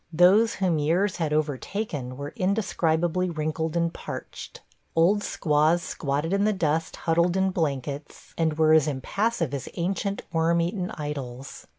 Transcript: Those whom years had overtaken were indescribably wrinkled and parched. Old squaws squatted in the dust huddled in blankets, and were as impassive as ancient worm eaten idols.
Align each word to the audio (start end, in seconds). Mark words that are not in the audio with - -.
Those 0.11 0.55
whom 0.55 0.79
years 0.79 1.17
had 1.17 1.31
overtaken 1.31 2.17
were 2.17 2.33
indescribably 2.35 3.29
wrinkled 3.29 3.77
and 3.77 3.93
parched. 3.93 4.61
Old 4.95 5.21
squaws 5.21 5.83
squatted 5.83 6.33
in 6.33 6.43
the 6.43 6.53
dust 6.53 6.95
huddled 6.95 7.37
in 7.37 7.51
blankets, 7.51 8.33
and 8.35 8.57
were 8.57 8.73
as 8.73 8.87
impassive 8.87 9.53
as 9.53 9.69
ancient 9.75 10.23
worm 10.33 10.59
eaten 10.59 10.89
idols. 10.95 11.67